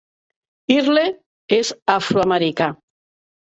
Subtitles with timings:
[0.75, 1.03] Earle
[1.59, 2.73] és afroamericà.